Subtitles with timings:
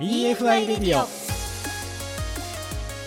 [0.00, 1.04] EFI レディオ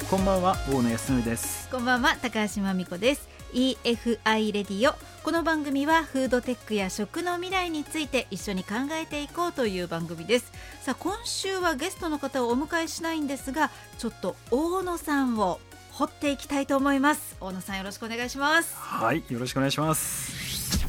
[0.10, 1.70] こんばんは大野康則です。
[1.70, 3.30] こんばんは高橋真美子です。
[3.54, 4.94] EFI レディオ
[5.24, 10.52] この番組はフードテックや食の未来について一緒に考えていこうという番組です。
[10.82, 15.62] さあ今週はゲストの方をお迎えしないんですがちょっと大野さんを
[15.94, 17.38] 掘っていきたいと思います。
[17.40, 18.76] 大野さんよろしくお願いします。
[18.76, 20.86] はいよろしくお願いします。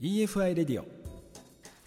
[0.00, 1.01] EFI レディオ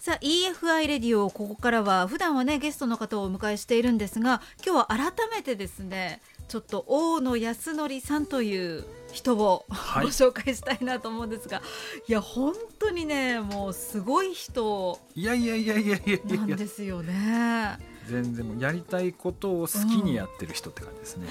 [0.06, 11.60] さあ EFI レディオここからは普段はねゲストの方をお迎えしているんですが今日は改めてですねちょっと大野康則さんという人を、はい、ご紹介したいなと思うんですが
[12.06, 17.76] いや本当にねもうすごい人いやいやいやいやいやなんですよね。
[18.06, 21.26] 全然もやりたいことを好きにやってる人って感じですね。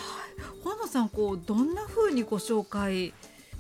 [0.56, 3.14] うん、本野さんこうどんな風にご紹介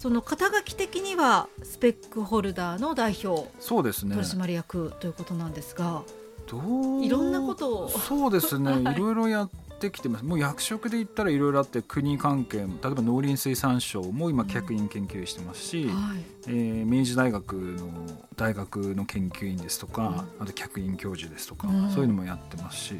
[0.05, 4.13] その肩書き的にはスペックホルダーの代表そうですね。
[4.13, 6.03] 取締役ということなんですが
[6.45, 7.89] どういろんなことを。
[7.89, 9.15] そうですね、 はい、いろい。
[9.15, 9.49] ろやっ
[9.79, 10.25] てきてます。
[10.25, 16.17] もう役職で言ったらいろいろあって国関係例えば農林水産省も今客員研究してますし、うんはい、
[16.49, 17.89] えー、明治大学の
[18.35, 22.93] 大学の研究員ですとか、うん、あと客員教授ですとか、うん、そういうのもやってますし、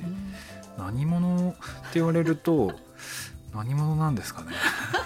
[0.75, 1.59] 何者って
[1.99, 2.73] 言われると
[3.53, 4.47] 何者なんですかね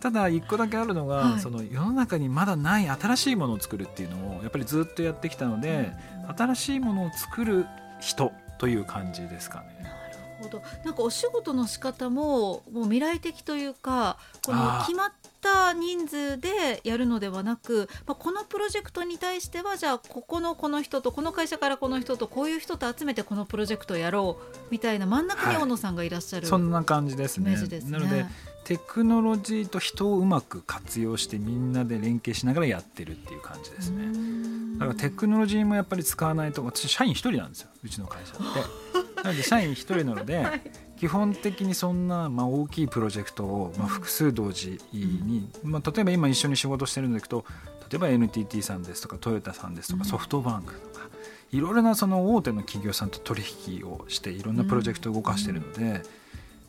[0.00, 5.92] ただ一個だけあるのが、はい、その世の中にまだない新しいものを作るっていうのをやっぱりずっとやってきたので、
[6.28, 7.66] うん、新しいものを作る
[8.00, 10.00] 人という感じですかね。
[10.40, 10.62] ほど。
[10.84, 27.50] なんかお仕事の仕方ももう未来的というかこの決まった人数でやるのではなく、まあ、このプロジェクトに対してはじゃあここのこの人とこの会社からこの人とこういう人と集めてこのプロジェクトをやろうみたいな真ん中に小野さんがいらっしゃる、はい、そんな感じですね。
[27.50, 27.98] ですね。
[27.98, 28.26] なので
[28.70, 34.78] テクノロジーと人をうまく活用してみんなで連携しながらやってるっていう感じですね。
[34.78, 38.34] だからテクノロジーもやっぱり使わないと私社員一人なんですようちの会社。
[38.34, 38.36] っ
[39.16, 40.62] てなので社員一人なので、はい、
[40.96, 47.44] 基本的にそんな、まあ、大きいプロジェクトを、まあ、複数同時に、まあ、例えば今一緒に仕事してるんだけど
[47.90, 51.08] 例えば NTT さんですとかトヨタさんですとかソフトバンクとか、
[51.50, 56.04] いろいろなその大手の企業さんと取引をしていろんなプロジェクトを動かしてるので、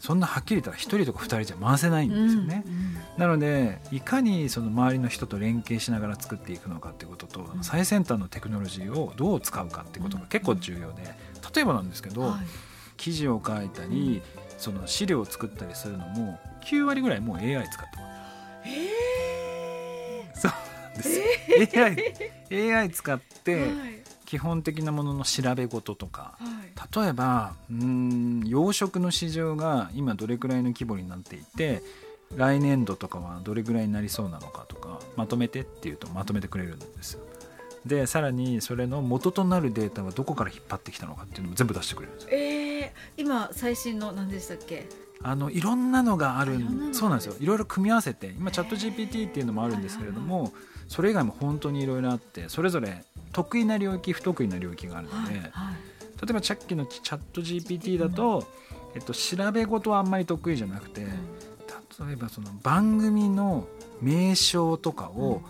[0.01, 2.63] そんなはっきり言ったら1人とか2人じゃ回せないんですよね。
[2.65, 11.03] うんうん、なのでいかにその周りの人と連携しながら作っていくのかっていうことと、うん、最先端のテクノロジーをどう使うかっていうことが結構重要で
[11.53, 12.39] 例えばなんですけど、はい、
[12.97, 14.23] 記事を書いたり、
[14.57, 18.69] その資料を作ったりするのも9割ぐらいもう AI 使ってます。
[18.69, 24.00] えー、そうです、えー、AI, AI 使って、はい
[24.31, 31.83] 基本的なものの調べ事とか、はい、例えばうん養殖の市場が今どれくらいの規模になっていて
[32.37, 37.19] 来年度とかはどれぐらいになりそうなのかとかまとめてっていうとまとめてくれるんですよ。
[37.85, 42.29] でさらにそれの元となるデータはどこから引っ張ってきたのかっていうのも全部出してくれるんですよ。
[42.31, 44.87] えー、今最新の何でしたっけ？
[45.23, 46.57] あのいろんなのがある
[46.93, 47.35] そうなんですよ。
[47.41, 50.53] いろいろ組み合わせて今チャット GPT っていうのもあるんですけれども
[50.87, 55.73] それ以外も本当にいろいろあってそれぞれ得意な領域不得意な領域があるので、はいはい、
[56.21, 58.47] 例えばさっきのチャット GPT だと、
[58.95, 63.67] えっと、調べ事はあんまり得意じゃなくて、例えばその番組の
[64.01, 65.41] 名称とかを、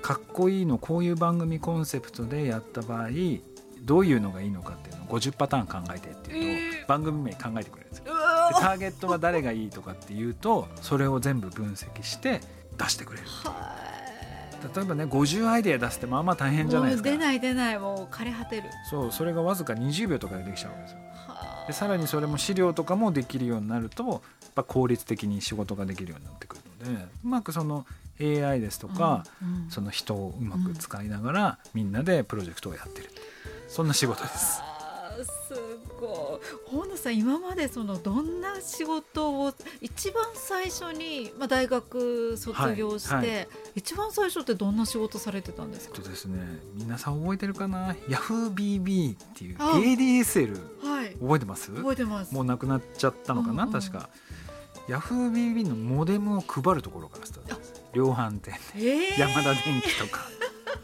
[0.00, 3.08] かっこいいのこういう番組コンセプトでやった場合
[3.82, 8.04] どういうのがいいのかっていうのを50パターン考えてっていうと、番組名考えてくれるんですよ。
[8.04, 8.10] で
[8.60, 12.40] ターゲットは誰がいいとかっていうとそれを全部分析して
[12.76, 13.26] 出してくれる。
[14.74, 17.10] 例えばね50アイデア出すってまあまあ大変じゃないですか。
[17.10, 18.64] 出ない出ないもう枯れ果てる。
[18.88, 20.98] そうそれがわずか20秒とかでできちゃうわけですよ。
[21.66, 24.20] でさらにそれも資料とかもできるようになるとやっ
[24.54, 27.86] ぱ効率的に仕事ができるようになってくるのでうまくその
[28.20, 33.10] AI ですとか、うんうん、その人をうまく使いながら、みんなでプロジェクトをやってる
[33.68, 34.60] そんな仕事です。
[35.22, 35.54] す
[36.02, 36.40] ご
[36.74, 46.38] い大野さん今までそのどんな仕事を一番最初に、まあ、大学卒業して、はいはい、一番最初ってどんな仕事されてたんですか、えっとですね、
[46.74, 51.72] 皆さん覚えてるかな？YahooBB っていう ADSL、はい、覚えてます？
[51.72, 52.34] 覚えてます。
[52.34, 54.08] もうなくなっちゃったのかな、うんうん、確か。
[54.88, 57.60] YahooBB のモデムを配るところからスタート
[57.92, 58.54] 量販店。
[58.74, 60.28] で、えー、 山田電機とか。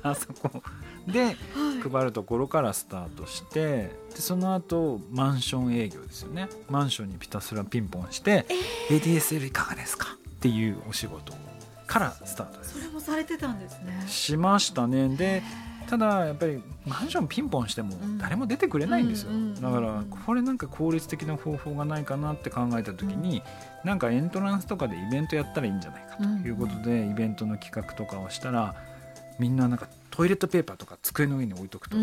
[0.03, 0.63] あそこ。
[1.07, 1.37] で
[1.81, 6.49] 配るところからスタートしてでその後マンション営業ですよね。
[6.69, 8.47] マンションにひたすらピンポンして
[8.91, 11.35] 「ADSL いかがですか?」っていうお仕事
[11.87, 12.79] からスタートです。
[12.81, 14.05] それもされてたんですね。
[14.07, 15.09] しましたね。
[15.09, 15.43] で
[15.89, 23.43] ただやっぱりマンションピンポンしても誰も出てくれないんですよ、だからこれなんか効率的な方法がないかなって考えた時に、
[23.85, 28.75] なんかエントランスとかでイベントやったらいいんじゃないかということで、イベントの企画とかをしたら
[29.39, 31.97] みんななんかトイレットペーパーとか机の上に置いとくと、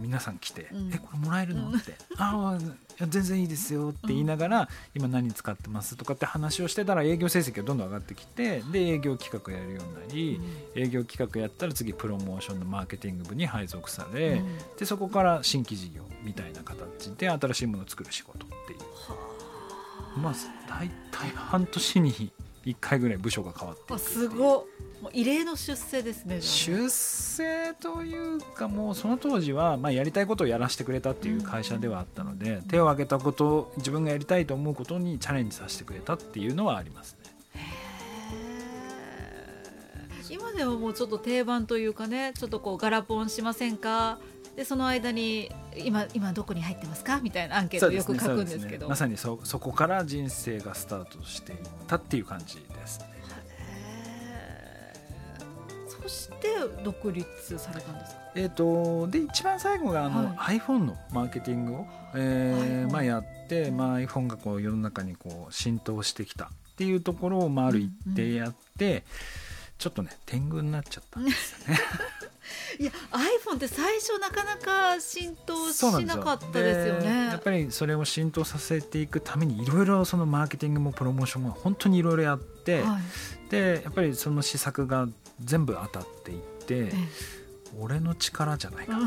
[0.00, 0.92] 皆さん来て「うん。
[0.92, 1.78] えこれもらえるの?」うん。
[1.78, 2.66] って「ああい
[2.98, 10.40] や全然いいですよ」って言いながら「今何使ってます?」とかって話をしてたら営業成績がどんどん上がってきてで営業企画やるようになり、
[10.74, 14.58] 営業企画やったら次プロモーションのマーケティング部に配属され、うん。
[14.76, 18.80] でそこから新規事業みたいな形で新しいものを作る仕事っていう。
[20.18, 20.34] まあ
[20.68, 22.32] 大体半年に
[22.66, 24.64] 1回ぐらい部署が変わってすごっ。
[25.02, 37.36] もう異例の出世ですね出世というかもうその当時は、まあ、やりたいことをやらせてくれたっていう会社ではあったので、手を挙げたこと自分がやりたいと思うことにチャレンジさせてくれたっていうのはありますね。
[40.28, 44.18] 今ではもうちょっと定番というかねちょっとこうガラポンしませんか？
[44.56, 47.20] でその間に今今どこに入ってますか？
[47.20, 48.88] みたいなアンケートをよく書くんですけど。
[48.88, 53.04] まさにそそこから人生がスタートしていったっていう感じです。
[56.02, 56.48] そして
[56.84, 58.20] 独立されたんですか？
[58.36, 69.04] えー、とで一番最後があの、は iPhone のマーケティングを、えーまあ、やって、まあ、iPhone がこう世の中にこう浸透してきたっていうところを、まあ、ある一定やって、
[69.78, 71.80] ちょっとね天狗になっちゃったんですよね。
[72.78, 83.50] いや iPhone って最初なかなか浸透しなかったですよでねやっぱりそれを浸透させていくためにいろいろそのマーケティングもプロモーションも本当にいろいろやって、はい。
[83.50, 85.08] でやっぱりその施策が
[85.42, 86.92] 全部当たっていってえ
[87.78, 88.98] 俺の力じゃないか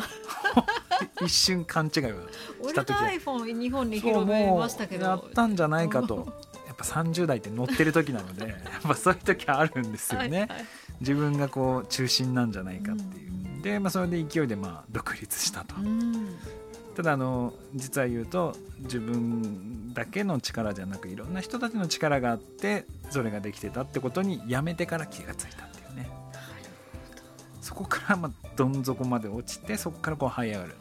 [1.20, 1.26] と。
[1.26, 2.94] 一瞬勘違いを俺のした時。
[2.94, 5.06] は iPhone 日本に広めもましたけど。
[5.06, 6.28] うやったんじゃないかと。
[6.68, 10.66] やっぱ30代って乗ってる時なのでやっぱそういう時あるんですよね、はいはい
[11.02, 13.28] 自分がこう中心なんじゃないかってい
[13.60, 16.36] う、で、まあ、それで勢いでまあ独立したと、うん。
[16.96, 26.10] ただあの実は言うと自分だけの力じゃなくいろんな人たちの力があってそれができてたってことにやめてから気がついたっていうね。
[27.62, 30.76] そこからまあどん底まで落ちてそこからこう這い上がる。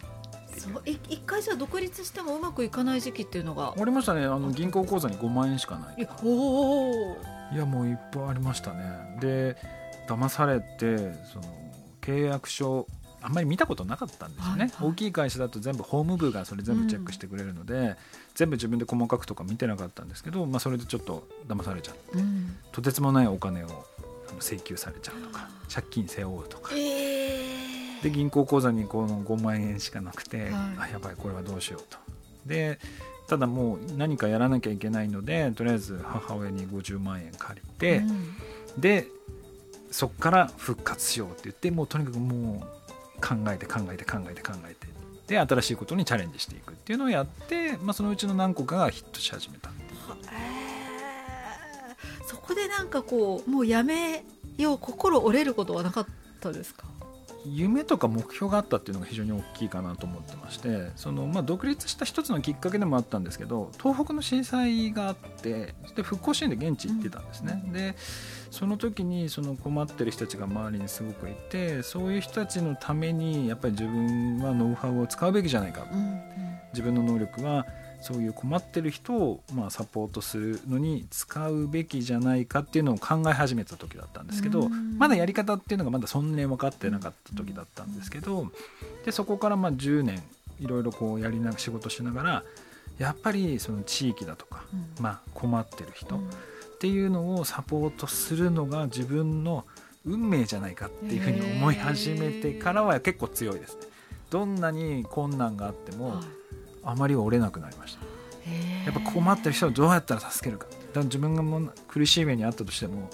[0.56, 3.74] そうい一回じゃあ独立してもうまくいかない時期っていうのが？
[3.78, 4.24] ありましたね。
[4.24, 9.18] あの銀行口座に5万円しかないいやもういっぱいありましたね。
[9.20, 9.56] で
[10.08, 10.96] 騙されて
[11.32, 11.44] その
[12.00, 12.86] 契約書
[13.20, 14.88] あんまり見たことなかったんですよね、はいはい。
[14.90, 17.96] 大きい会社だと全部法務部がそれ全部チェックしてくれるので、
[18.34, 22.56] 全部自分で細かくとか見てなかったんですけど、まあ、それでちょっと騙されちゃってうん。
[22.70, 23.84] とてつもないお金を
[24.40, 26.70] 請求されちゃうとか借金背負うとか。
[26.74, 30.50] ええで銀行口座にこの5万円しかなくて、はい。
[30.78, 31.98] あやばいこれはどうしようと。
[32.46, 32.78] で
[33.26, 38.34] ただもう何かやらなきゃいけないのでとりあえず母親に50万円借りて、うん。
[38.80, 39.08] で
[39.90, 44.86] そこから復活しようって言ってもうとにかくもう考えて考えて考えて考えて
[45.26, 49.70] で新しいことにチャレンジしていくっていうのをやって、まあ、そのうちの何個かがヒットし始めた
[50.32, 52.26] えー。
[52.26, 54.24] そこでなんかこうもうやめ
[54.56, 56.06] よう心折れることはなかっ
[56.40, 56.84] たですか？
[57.52, 67.94] 夢とか目標があったっていうのが非常に大きいかなと思ってましてその、まあ、独立した一つのきっかけでもあったんですけど東北の震災があってで復興支援で現地行ってたんですね、で
[68.50, 75.86] その時にその困ってる人たちが周りにすごくいてそういう人たちのためにやっぱり自分はノウハウを使うべきじゃないか。
[75.92, 76.20] うん。
[76.72, 77.66] 自分の能力は
[78.00, 84.98] そういう困ってる人をまあサポートするのに使うべきじゃないかっていうのを考え始めた時だったんですけどうん。
[84.98, 88.46] まだやり方っていうのがまだそんなに分かってなかった時だったんですけど
[89.04, 90.22] でそこからまあ10年
[90.60, 92.42] いろいろこうやりな仕事しながら
[92.98, 95.02] やっぱりその地域だとか、うん。
[95.02, 96.28] まあ、困ってる人っうん。
[96.80, 99.64] ていうのをサポートするのが自分の
[100.04, 103.82] 運命じゃないかっていうふうに思い始めてからは結構強いですね。
[104.30, 106.24] どんなに困難があっても、はい
[106.84, 108.00] あまり折れなくなりました。
[108.86, 110.66] やっぱ困ってる人をどうやったら助けるか。
[110.94, 113.10] だ自分がもう苦しい目にあったとしても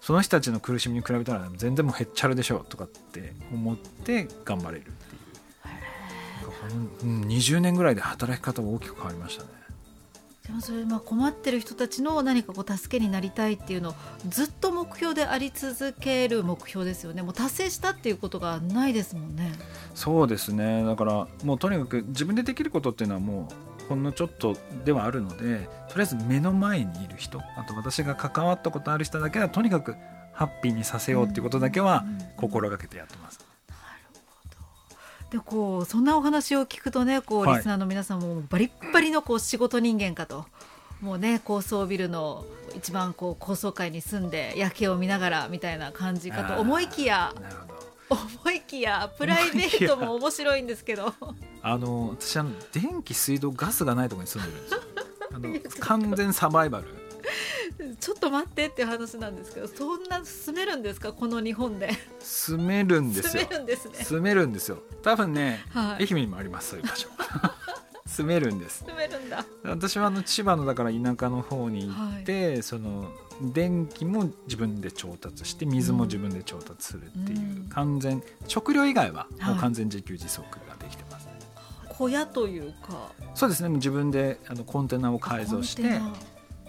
[0.00, 5.16] その人たちの苦しみに比べたら全然もうへっちゃらでしょとかって思って頑張れるっていう。
[7.02, 9.48] うん20年ぐらいで働き方が大きく変わりましたね
[10.46, 13.94] でもそれまあ困ってる人たちの何かこう助けになりたいっていうのを
[14.28, 19.52] ずっと目標であり続ける目標ですよねもう達成したっていうことがないですもんね。
[19.94, 23.48] そうですねだからもうとにかく自分でできることっていうのはも
[23.84, 29.94] うほんのちょっとではあるのでとりあえず目の前にいる人あと私が関わったことある人だけはとにかく
[30.32, 33.45] ハッピーにさせようっていうことだけはうんうん心がけてやってます。
[35.30, 37.56] でこうそんなお話を聞くとねこうはい。
[37.56, 40.46] リスナーの皆さんもバリッバリのこう仕事人間かと。
[41.00, 47.34] もうね高層ビルの一番こう高層階に住んで夜景を見ながらみたいな感じかと思いきや
[48.08, 51.12] 思いきやプライベートも面白いんですけど。
[51.62, 55.80] あの私あの電気水道ガスがないところに住んでるんですよ。
[55.84, 57.05] 完全サバイバル
[58.00, 61.12] ちょっと待ってっていう話なんですけどそんな住めるんですか？
[61.12, 61.90] この日本で。
[62.20, 63.94] 住めるんです住よめるんですね。
[64.04, 64.78] 住めるんですよ。
[65.02, 66.04] 多分ね、はい。
[66.04, 67.08] 愛媛にもありますそういう場所。
[68.06, 68.84] 住めるんです。
[68.84, 69.44] 住めるんだ。
[69.64, 73.10] 私はあの千葉のだから田舎の方に行って、その
[73.42, 77.68] 電気も自分で調達して水も自分で調達するっていう、うん。
[77.68, 79.54] 完全食料以外はもはい。
[79.56, 81.28] う完全自給自足ができてます、
[81.88, 83.10] 小屋というか。
[83.34, 83.68] そうですね。
[83.70, 86.00] 自分であのコンテナを改造して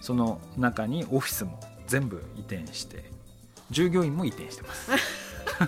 [0.02, 3.06] その中にオフィスも全部移転して
[3.72, 4.92] 従業員も移転してます。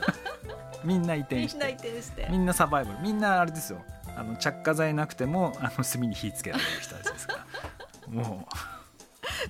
[0.83, 2.27] みんな移み転して。
[2.29, 2.99] みんなサバイバル。
[3.01, 3.83] みんなあれですよ。
[4.15, 8.23] あの着火剤なくてもあの炭に火つけられる人たちですから。
[8.23, 8.47] も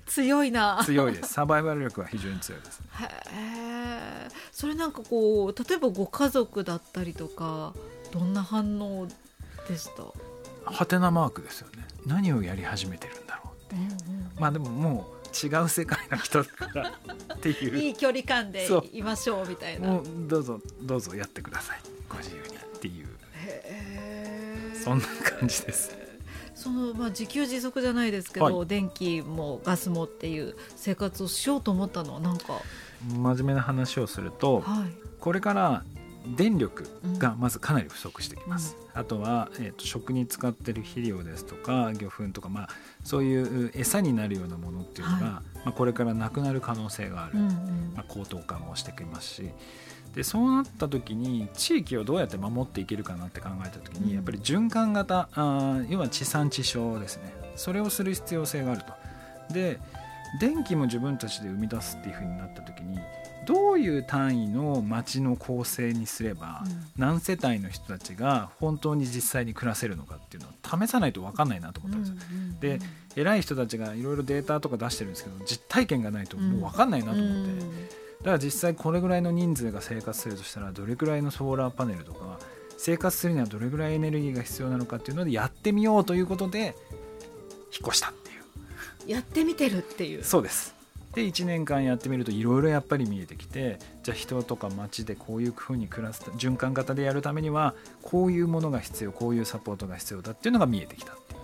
[0.05, 0.79] 強いな。
[0.81, 1.33] う強いです。
[1.33, 2.79] サバイバル力は非常に強いです。
[2.79, 7.74] ねへえそれなんかこう例えばご家族だったりとか
[8.12, 9.07] どんな反応
[9.67, 11.86] でした、ハテナマークですよね。
[12.05, 13.75] 何をやり始めてるんだろう
[14.39, 16.89] まあでももう違う世界の人だから
[17.36, 17.77] っていいう。
[17.91, 20.01] い距離感でいましょうみたいな。
[20.27, 21.79] どうぞどうぞやってください。
[22.08, 23.08] ご自由にっていう。
[24.84, 25.05] そんな
[25.39, 25.96] 感じです。
[26.55, 32.62] そのまあ自給自足じゃないですけど、は電気もガスもっていう生活をしようと思ったのはなんか。
[33.08, 34.91] 真面目な話をするとはい。
[35.19, 35.84] これから
[36.25, 36.85] 電力
[37.17, 42.69] がまずかなり不足してきます、あとは、えー、と食に使ってる肥料ですとか魚粉とか、まあ、
[43.03, 45.33] そういう餌になるようなものっていうのが、はい。
[45.33, 47.93] まあ、これからなくなる可能性がある、うんうん。
[47.95, 49.49] まあ、高騰化もしてきますし。
[50.15, 54.15] でそうなった時に地域をどうやって守っていけるかなって考えた時に、うん。
[54.15, 57.33] やっぱり循環型あー要は地産地消ですね。
[57.55, 59.53] それをする必要性があると。
[59.53, 59.79] で
[60.39, 62.99] 電気も自分たちで生み出すっていう風になった時に
[63.49, 66.85] どういう単位の町の構成にすれば、うん。
[66.97, 70.51] 何世帯の人たちが本当に実際に暮らせるのかっていうのを
[70.85, 72.15] 試さないと分かんないなと思ったんですよ。
[72.59, 72.79] で
[73.15, 77.59] 偉い人たちがいろいろデータとか出してるんですけど実体験がないともう分かんないなと思って、うん。
[77.59, 82.37] だから実際これぐらいの人数が生活するとしたらどれぐらいのソーラーパネルとか
[82.77, 86.59] 生活するにはどれぐらいエネルギーが必要なのかっていうのでやってみようということで
[87.71, 88.33] 引っ越したってい
[89.07, 89.11] う。
[89.11, 90.23] やってみてるっていう。
[90.23, 90.75] そうです
[91.13, 97.73] で1年間やってみるといろいろやっぱり見えてきてじゃあ人とか街でこういうふうに暮らす循環型でやるためには
[98.03, 101.37] こういうものが必要こういうサポートが必要だっていうのが見えてきたってい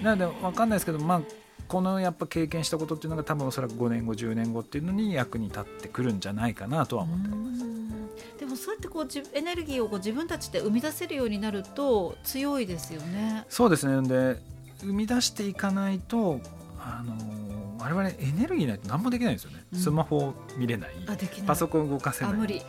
[0.00, 1.22] うなので分かんないですけどまあ
[1.68, 8.38] このやっぱ経験したことっていうのが多分おそらく5年後10年後っていうのに役に立ってくるんじゃないかなとは思ってます。
[8.38, 13.44] でもそうやってこうじエネルギーをこう自分たちで生み出せるようになると強いですよね。
[13.50, 14.40] そうですねで
[14.80, 16.40] 生み出していかないと
[16.80, 17.14] あの
[17.78, 19.78] 我々エネルギーないと何もできないんですよね、うん。
[19.78, 20.90] スマホ見れない。
[21.46, 22.34] パソコン動かせない。
[22.34, 22.62] あ無理。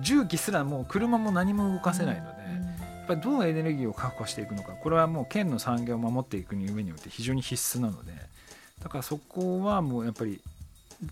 [0.00, 2.66] 重機すらもう車も何も動かせないので、うん
[3.06, 4.72] やっぱりどうエネルギーを確保していくのか。
[4.72, 8.12] これはもう県の産業を守っていく上において非常に必須なので。
[8.82, 10.40] だからそこはもうやっぱり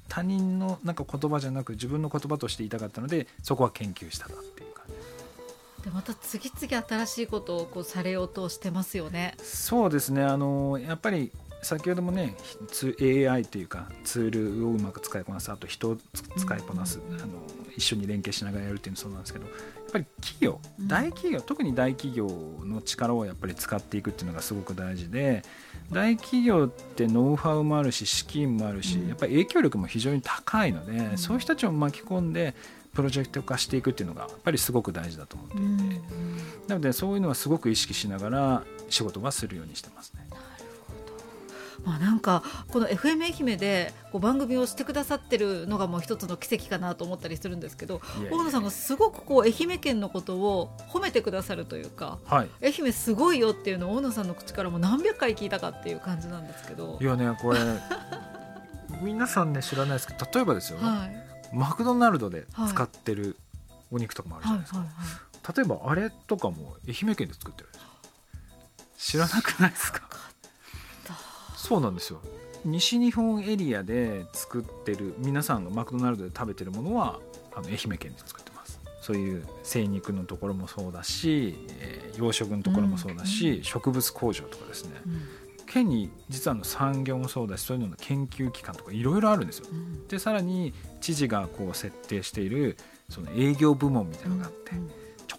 [0.08, 5.84] 他人のなんか言葉じゃなく自分の言葉として言いたかったのでそこは研究したなっていう感じ。
[5.84, 9.34] でまた次々新しいことをこうされようとしてますよね。
[9.42, 10.23] そうですね。
[10.25, 11.30] あのやっぱり
[11.64, 12.35] 先ほどもね
[12.68, 15.97] ツ AI というかツールをうまく使いこなすあと人を
[16.37, 17.16] 使いこなす、うん。
[17.16, 17.28] あの
[17.76, 19.54] 一緒に連携しながらやるっていうのもそうなんですけどやっ
[19.92, 20.88] ぱり企業うん。
[20.88, 22.28] 大企業、特に大企業
[22.64, 25.42] の力をやっぱり使っていくっていうのがすごく大事で
[25.92, 29.09] 大企業ってノウハウもあるし資金もあるし、うん。
[29.09, 31.18] やっぱり影響力も非常に高いので、ん。
[31.18, 32.54] そういう人たちを巻き込んで
[32.94, 36.00] プロジェクト化していくっていうのがやっぱりすごく大事だと思っていて、
[36.68, 40.23] なのでそういうのはすごく意識しながら仕事はするようにしてますね。
[41.84, 48.00] まあなんかこの FM 愛媛でこう番組をしてくださってるのがもう一つの奇跡かなと思ったりするんですけど
[48.30, 52.50] 大野さんがすごくこう愛媛県のことを褒めてくださるというかはい。
[52.62, 56.98] 愛媛すごいよっていうのを大野さんの口からも何百回聞いたかっていう感じなんですけど。
[57.00, 57.04] い。
[57.04, 57.58] やねこれ
[59.02, 61.54] 皆さんね知らないですけど例えばですよ、はい。
[61.56, 63.36] マクドナルドで使ってる
[63.90, 64.88] お肉とかもあるじゃないですか、はい。
[65.56, 67.88] 例えばあれとかも愛媛県で作ってるんですよ。
[68.96, 70.00] 知らなくないですか？
[71.64, 72.21] そうなんですよ。
[72.66, 77.21] 西日本エリアで作ってる皆さんがマクドナルドで食べてるものは
[77.54, 78.78] あの愛媛県で作ってます。
[79.00, 83.64] そういう精肉のところもそうだし、えー養殖のところもそうだし、うん。
[83.64, 85.00] 植物工場とかですね。
[85.06, 85.21] うん。
[85.66, 89.66] 県に実はあの産業もそうだしそういうのの研究機関とかいろいろあるんですよ。
[89.73, 90.06] うん。
[90.06, 92.76] でさらに知事がこう設定している
[93.09, 94.73] その営業部門みたいなのがあって、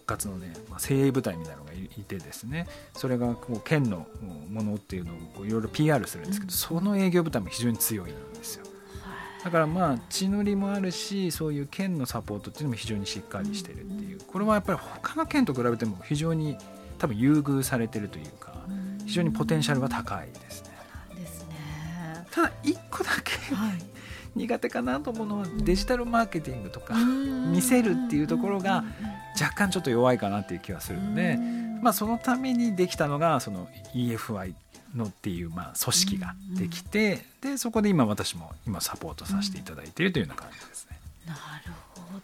[0.05, 4.07] 轄のね、まあ、精鋭部隊みたいなのがいいてですねそれがこう県の
[4.49, 6.79] ものっていうのをいろいろ PR するんですけど、うん。
[6.81, 8.65] その営業部隊も非常に強いんですよ。
[9.43, 14.19] だからまあ地のりもあるしそういう県のサポートっていうのも非常にしっかりしてるっていう。
[14.25, 16.57] これはやっぱり他の県と比べても非常に
[16.97, 18.55] 多分優遇されてるというか
[19.05, 20.69] 非常にポテンシャルが高いですね。
[21.15, 22.25] ですね。
[22.31, 23.94] ただ一個だけはい
[24.35, 28.83] 苦手かなと思うのはデジタルマーケティングとか見見せるっていうところが
[29.39, 31.39] 若干ちょっと弱いかなっていう気はするので、
[31.81, 34.53] まあ、そのためにできたのがその EFI
[34.93, 40.97] のっていうまあ組織ができて、でそこで今私も今サポートさせていただいているというような感じですね。
[41.27, 41.33] な
[41.65, 41.74] る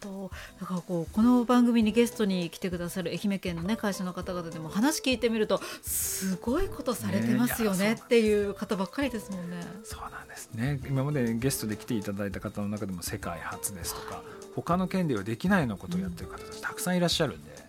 [0.08, 9.58] ほどだからこうこの番組にゲストに来てくださる愛媛県の、ね、会社の方々でも話聞いてみるとすごいことされてますよねっていう方ばっかりですもんね。
[9.84, 14.22] そうなんですね今までゲストで来ていただいた方の中でも世界初ですとか
[14.56, 17.61] 他の県ではできないようなことをやってる方たちたくさんいらっしゃるんで、だ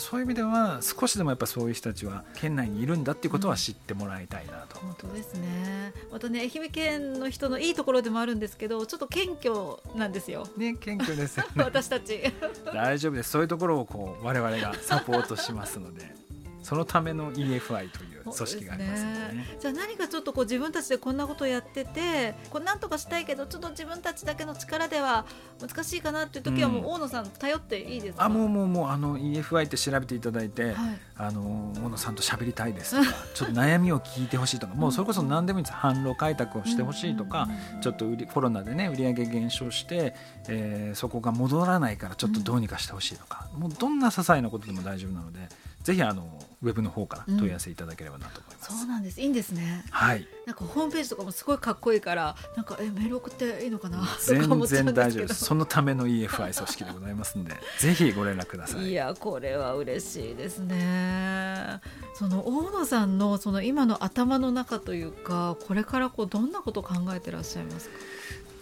[0.00, 5.92] そういう意味では少しでもやっぱそういう人たちは県内にいるんだっていうことは知ってもらいたいなと思って本当ですね。
[6.10, 10.46] またね愛媛県の人のいいところでもあるんですけどちょっと謙虚なんですよ。
[10.56, 11.62] ね謙虚ですよね。
[11.64, 12.20] 私たち。
[12.72, 13.30] 大丈夫です。
[13.30, 16.23] そういうところをこう我々がサポートしますので
[16.64, 19.56] そのための EFI という組織がありますのでね。
[19.60, 25.26] じゃあ何かちょっとこう自分たちでこんなことをやっててこうなんとかしたいけどちょっと自分たちだけの力では
[25.60, 26.88] 難しいかなっていう時はもううん。
[26.94, 28.24] 大野さん頼っていいですか？
[28.24, 30.74] あもうもうもうあの EFI って調べていただいて、はい。
[31.16, 35.76] あの大野さんと喋りたいですとか ちょっと悩みを聞いてほしいとかもうそれこそ何でもいいんです。
[35.76, 37.48] 販路開拓をしてほしいとか、
[37.82, 40.14] ちょっと売りコロナでね売り上げ減少して、
[40.48, 45.40] えーそこが戻らないからちょっとどうにかしてほしいとか、もうどんな些細なことでも大丈夫なので
[45.84, 48.78] ぜひあのウェブの方から問い合わせいただければなと思います。
[48.78, 49.20] そうなんです。
[49.20, 49.84] いいんですね。
[49.90, 50.26] はい。
[50.46, 55.44] なんかホームページとかもすごいかっこいいからなんかえメール送っていいのかなと全然大丈夫です。
[55.44, 58.88] そのための EFI 組織でございますのでぜひご連絡ください。
[58.88, 61.80] いやこれは嬉しいですね。
[62.14, 67.96] その大野さんのその今の頭の中というかこれからこうどんなことを考えてらっしゃいますか、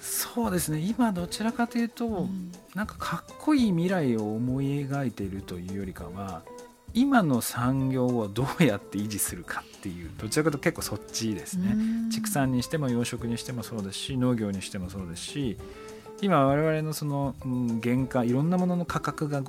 [0.00, 0.81] そうですね。
[0.81, 2.50] 今どちらかというと、うん。
[2.75, 6.43] なんかかっこいい未来を思い描いているというよりかは
[6.95, 11.73] 今の産業をどうやって維持するかっていうどちらかというと結構そっちですね。
[11.73, 12.11] うん。
[12.11, 15.57] 畜産にしても養殖にしてもそうですし農業にしてもそうですし
[16.21, 19.43] 今我々のその、うん、原価いろんなものの価格が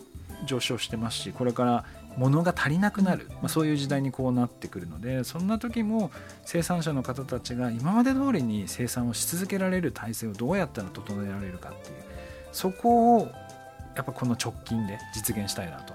[0.46, 1.86] 上昇してますしこれから
[2.18, 6.12] 物が足りなくなる、まあ、そういう時代にこうなってくるのでそんな時も
[6.46, 11.96] 生産者の方たちが今まで通りに生産をし続けられる体制をどうやったら整えられるかっていう
[12.52, 13.32] そこを
[13.96, 15.94] やっぱこの直近で実現したいなと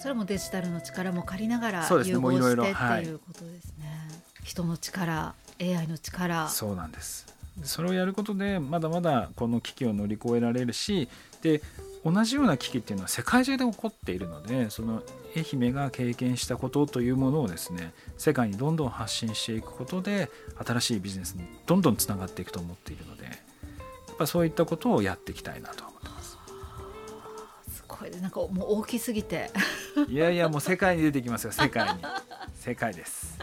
[0.00, 3.86] それもデジタルの力も借りながら融合してっていいうことですね、
[4.44, 6.48] 人の力 AI の力。
[6.48, 7.26] そうなんです。
[7.64, 11.08] それをやることでまだまだこの危機を乗り越えられるし
[11.42, 11.60] で
[12.04, 15.02] 同じような危機っていうのは世界中で起こっているのでその
[15.36, 20.30] 愛媛が経験したことというものをですね世界にどんどん発信していくことで
[20.64, 23.30] 新しいビジネスにどんどんつながっていくと思っているのでや
[24.12, 26.17] っぱそういったことをやっていきたいなと思ってます
[27.88, 29.50] すごいなんかもう大きすぎて。
[30.08, 32.00] いやいやもう世界に出てきますよ世界に。
[32.54, 33.38] 世界です。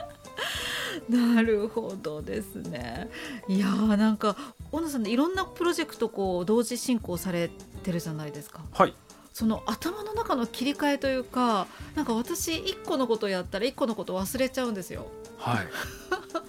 [1.09, 3.09] なるほどですね。
[3.47, 4.37] いやーなんか
[4.71, 7.49] 小野さんねいろんなプロジェクトこう同時進行され
[7.83, 8.61] てるじゃないですか。
[8.71, 8.93] はい。
[9.33, 15.07] その頭の中の切り替えというかなんか私一個のことやったら一個のこと忘れちゃうんですよ。
[15.37, 15.67] はい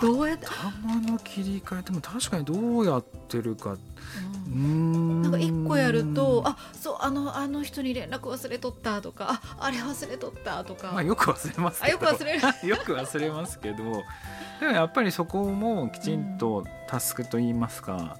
[0.00, 3.72] どうやって、頭の切り替えでも確かにどうやってるか。
[3.72, 3.78] う
[4.46, 5.22] うんん。
[5.22, 11.98] なんか一個やるとあそうあのあの人に連絡忘れとったとかああれ忘れとったとか、まあよく忘れますけど。
[11.98, 12.40] あよく忘れる。
[12.68, 13.76] よく忘れますけど。
[14.60, 18.18] でもやっぱりそこもきちんとタスクといいますか、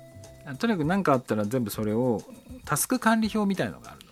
[0.58, 2.22] とにかく何かあったら全部それを
[2.64, 4.03] タスク管理表みたいのがある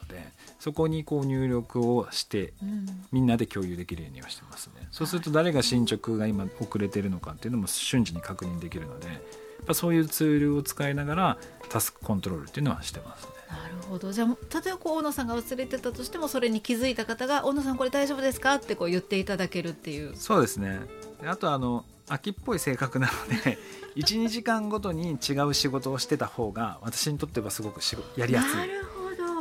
[0.63, 2.87] そこにこう入力をしてうん。
[3.11, 4.87] みんなで共有できるようにはしてますね。
[4.93, 9.19] そうすると誰が進捗が今遅れてるのかっていうのも瞬時に確認できるのでやっ
[9.67, 13.31] ぱそういうツールを使いながらタスクコントロールっていうのはしてますね。
[13.51, 14.13] なるほど。
[14.13, 20.15] じゃあ例えばこう小野さんが忘れてたとしてもそれに気づいた方が「小野さんこれ大丈夫ですか?」ってこう言っていただけるっていう。
[20.15, 20.79] そうですね。
[21.21, 23.59] であとあの秋っぽい性格なので
[23.99, 27.81] 12時間ごとに違う仕事をしてた方が私にとってはすごく
[28.17, 28.71] やりやすない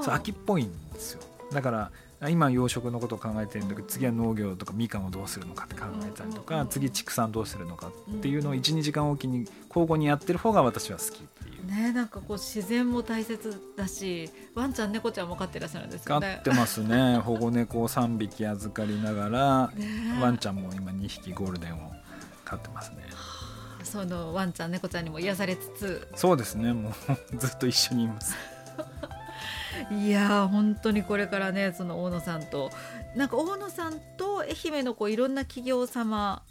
[0.01, 1.21] そう秋っぽいんですよ。
[1.51, 1.91] だから
[2.23, 11.65] あ今養殖のことを考えてるんだけど次は農業とかみかんをどうするのかって考えたりとか次畜産どうするのかっていうのを12時間おきに交互にやってる方が私は好きっていう。
[11.67, 16.37] ねなんかこう自然も大切だしワンちゃん猫ちゃんも飼ってらっしゃるんです飼よね。
[16.39, 17.17] ってますね。
[17.25, 20.19] 保護猫を3匹預かりながらね。
[20.21, 21.91] ワンちゃんも今2匹ゴールデンを
[22.45, 22.97] 飼ってますね。
[23.83, 26.07] そのワンちゃん猫ちゃんにも癒されつつ。
[26.15, 26.71] そうですね。
[26.71, 26.93] もう
[27.37, 28.35] ずっと一緒にいます
[29.91, 32.71] いやー本当にこれからねその大野さんと。
[33.15, 36.41] なんか大野さんと愛媛のこういろんな企業様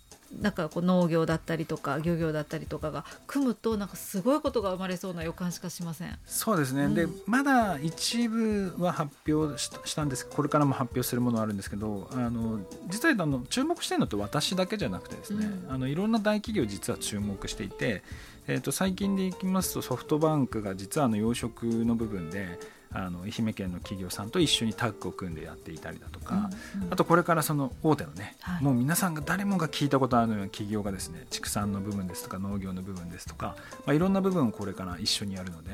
[0.41, 6.17] なんかこう農業だったりとか漁業だったりとかが組むとなんかすごいことが生まれそうな予感しかしません。
[6.25, 6.95] そうですね、うん。
[6.95, 15.75] でまだ一部は発表したしたんですこれからも発表するものあるんですけどあの実はあの注目してるのって私だけじゃなくてですね、うん。
[15.75, 18.05] あのいろんな大企業実は注目していて、
[18.47, 22.61] えー、と最近でいきますとソフトバンクが実はあの養殖の部分で
[22.93, 26.93] あの愛媛県の企業さんと一緒にタッグを組んでやっていたりだとか、うんうん。
[26.93, 28.65] あとこれからその大手のね、はい。
[28.65, 35.71] もう皆さんが誰もが聞いたことあるような企業がですね畜産の部分ですとか農業の部分ですとか、まあ、いろんな部分をこれから一緒にやるので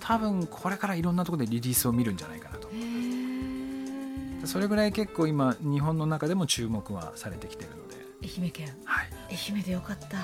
[0.00, 2.68] 多分これからいろんなところでリリースを見るんじゃないかなと。
[2.68, 4.46] へー。
[4.46, 8.68] それぐらい結構今日本の中でも注目はされてきているので、愛媛県。
[8.84, 10.16] はい、愛媛でよかった。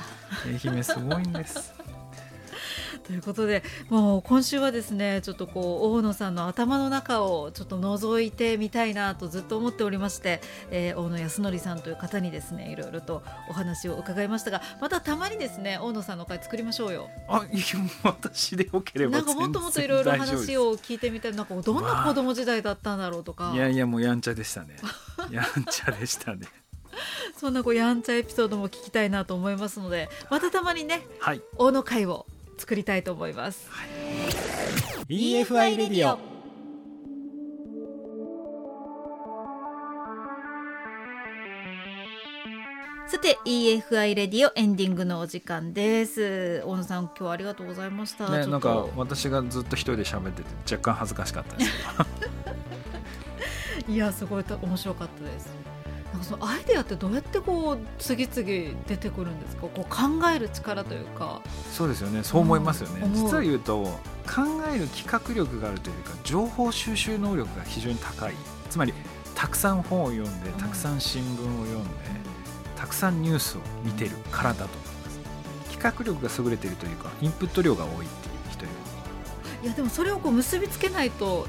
[0.47, 1.76] 愛媛すごいんです
[3.07, 10.41] ということでもう今週はですねちょっとこう大野さんの頭の中をちょっと覗いてみたいなとずっと思っておりまして、
[10.71, 17.09] えー大野康則さんという方にですねいろいろとお話を伺いましたがまたたまにですね大野さんの会作りましょうよ。
[17.29, 17.65] あいや
[18.03, 23.53] 私でよければなんかもっともっとい全ろいろ話を聞いてみたいなんかどんな子供時代だったんだろうとか。
[23.55, 24.77] いやいやもうやんちゃでしたね。
[25.31, 26.47] やんちゃでしたね。
[27.37, 31.43] そんなこうやんちゃエピソードも聞きたいなと思いますのでまたたまにねはい。
[31.57, 33.69] 大野会を作りたいと思います。
[35.09, 36.19] EFI レディオ
[43.09, 46.61] さて EFI レディオエンディングのお時間です。
[46.67, 51.71] 大野さん今日はありがとうございました、ね、なんかと私がずっと一人で喋ってて若干恥ずかしかったです。
[51.71, 51.77] け
[53.87, 55.66] どいやすごい面白かったです
[56.17, 59.63] なんかそのアイデアってどうやってこう次々出てくるんですか？
[59.63, 61.43] こう考える力というか。
[61.73, 62.25] そうですよね。
[62.25, 63.13] そう思いますよね、うん。
[63.15, 68.35] 実は言うと考える企画力があるというか情報収集能力が非常に高い。
[68.71, 68.95] つまり
[69.35, 71.89] たくさん本を読んでたくさん新聞を読んで、
[72.77, 75.21] たくさんニュースを見てるからだと思います。
[75.71, 78.07] 企画力が優れているというかインプット量が多いっていう
[78.51, 78.71] 人よ
[79.63, 79.67] り。
[79.69, 81.47] いやでもそれをこう結びつけないと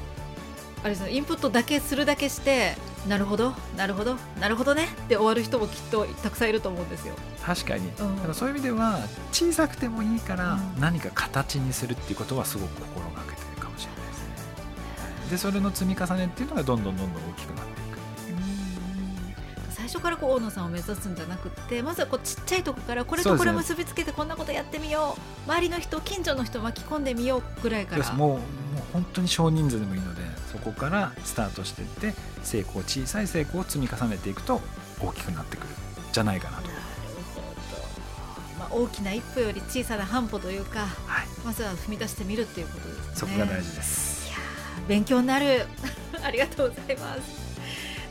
[0.82, 4.84] あれですねインプットだけするだけしてなるほどなるほどなるほどね。
[4.84, 7.14] って終わる人もきっとたくさんいると思うんですよ。
[7.44, 7.96] 確かに、ん。
[7.96, 8.98] だからそういう意味では
[9.32, 10.80] 小さくてもいいからうん。
[10.80, 15.30] 何か形にするっていうことはすごく心がけてるかもしれないですね。
[15.30, 17.78] でそれの積み重ねっていうのがどんどんどんどん大きくなっていく。
[19.70, 25.50] 最初からこう大野さんを目指すんじゃなくってまずはこうちっちゃいとこからこれとこれ結びつけてこんなことやってみよう。
[25.50, 28.12] 周りの人近所の人巻き込んでみようぐらいから。
[28.12, 28.40] もうもう
[28.92, 34.60] 本当に少人数でもいいのでそこからスタートしていって成功小さい成功を積み重ねていくと
[35.00, 35.72] 大きくなってくるん
[36.12, 36.68] じゃないかなと。
[36.68, 36.80] なる
[37.34, 37.46] ほど、
[38.58, 41.26] まあ、大きな一歩より小さな半歩というかはい。
[41.44, 43.12] まずは踏み出してみるっていうことですね。
[43.14, 44.28] そこが大事です。
[44.28, 45.66] いやー勉強になる。
[46.22, 47.47] ありがとうございます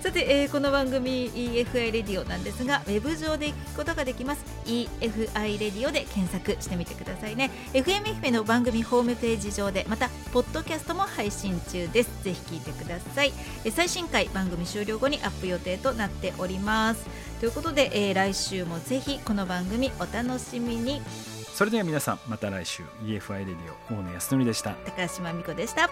[0.07, 4.45] さて、えーこの番組 EFI レディオなんですがウェブ上で聞くことができます。
[4.65, 7.51] EFI レディオで検索してみてくださいね。
[7.73, 12.23] FM 愛媛の番組ホームページ上でまたポッドキャストも配信中です。
[12.23, 13.33] ぜひ聞いてください。
[13.65, 17.05] えー最新回番組終了後にアップ予定となっております。
[17.41, 21.01] ということで、えー来週もぜひこの番組お楽しみに。
[21.53, 23.55] それでは皆さんまた来週 EFI レディ
[23.93, 24.71] オ大野康則でした。
[24.85, 25.89] 高島美子でした